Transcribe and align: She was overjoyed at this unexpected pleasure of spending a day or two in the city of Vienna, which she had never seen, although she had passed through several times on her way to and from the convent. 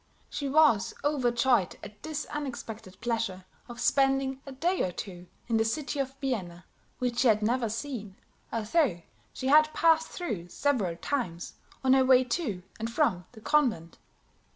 She 0.31 0.49
was 0.49 0.95
overjoyed 1.03 1.77
at 1.83 2.01
this 2.01 2.25
unexpected 2.31 2.99
pleasure 3.01 3.45
of 3.69 3.79
spending 3.79 4.41
a 4.47 4.51
day 4.51 4.81
or 4.81 4.91
two 4.91 5.27
in 5.47 5.57
the 5.57 5.63
city 5.63 5.99
of 5.99 6.15
Vienna, 6.19 6.65
which 6.97 7.19
she 7.19 7.27
had 7.27 7.43
never 7.43 7.69
seen, 7.69 8.15
although 8.51 9.03
she 9.31 9.45
had 9.45 9.71
passed 9.75 10.07
through 10.09 10.47
several 10.49 10.95
times 10.95 11.53
on 11.83 11.93
her 11.93 12.03
way 12.03 12.23
to 12.23 12.63
and 12.79 12.91
from 12.91 13.27
the 13.33 13.41
convent. 13.41 13.99